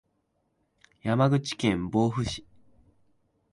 [1.03, 2.43] 山口県防府市